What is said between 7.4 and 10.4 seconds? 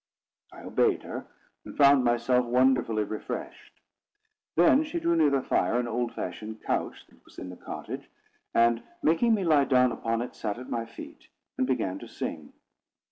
the cottage, and making me lie down upon it,